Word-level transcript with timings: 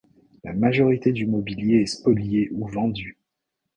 La 0.43 0.53
majorité 0.53 1.11
du 1.11 1.27
mobilier 1.27 1.83
est 1.83 1.85
spoliée 1.85 2.49
ou 2.53 2.67
vendue. 2.67 3.19